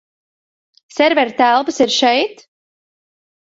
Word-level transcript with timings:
Servera 0.95 1.35
telpas 1.41 1.79
ir 1.87 1.93
šeit? 1.99 2.43